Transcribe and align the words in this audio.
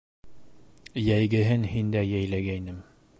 Йәйгенәһен 1.09 1.69
һиндә 1.75 2.05
йәйләгәйнем 2.15 2.85